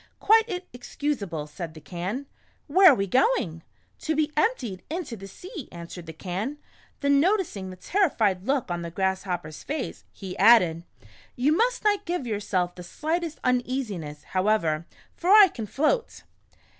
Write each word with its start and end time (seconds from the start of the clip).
"Quite 0.19 0.63
excusable," 0.73 1.45
said 1.45 1.75
the 1.75 1.79
Can." 1.79 2.25
Where 2.67 2.91
are 2.91 2.95
we 2.95 3.05
going?"" 3.05 3.61
To 3.99 4.15
be 4.15 4.31
emptied 4.35 4.81
into 4.89 5.15
the 5.15 5.27
sea," 5.27 5.69
answered 5.71 6.07
the 6.07 6.11
Can. 6.11 6.57
Then 7.01 7.19
noticing 7.19 7.69
the 7.69 7.75
terrified 7.75 8.43
look 8.47 8.71
on 8.71 8.81
the 8.81 8.89
Grasshopper's 8.89 9.61
face, 9.61 10.03
he 10.11 10.35
added:" 10.39 10.85
You 11.35 11.55
must 11.55 11.83
not 11.83 12.05
give 12.05 12.25
yourself 12.25 12.73
the 12.73 12.81
slightest 12.81 13.39
uneasiness, 13.43 14.23
however, 14.23 14.87
for 15.15 15.29
I 15.29 15.47
can 15.49 15.67
float." 15.67 16.23